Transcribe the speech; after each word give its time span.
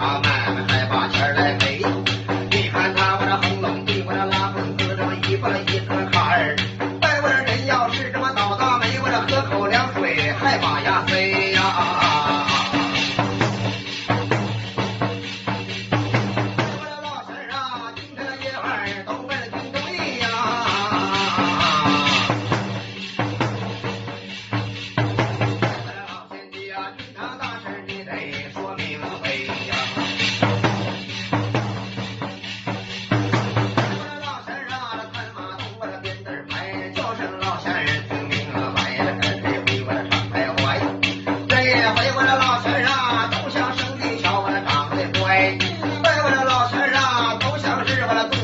I'm 0.00 0.21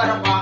what 0.00 0.08
I 0.08 0.20
want. 0.22 0.39